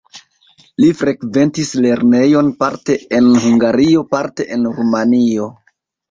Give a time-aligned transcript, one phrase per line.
[0.83, 5.47] Li frekventis lernejon parte en Hungario, parte en Rumanio.